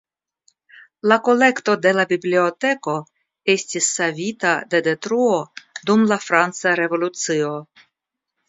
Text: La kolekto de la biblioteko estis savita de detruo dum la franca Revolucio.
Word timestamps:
La 1.11 1.17
kolekto 1.27 1.75
de 1.83 1.91
la 1.97 2.05
biblioteko 2.13 2.95
estis 3.55 3.91
savita 3.99 4.55
de 4.73 4.83
detruo 4.89 5.39
dum 5.91 6.09
la 6.15 6.19
franca 6.25 6.75
Revolucio. 6.85 7.55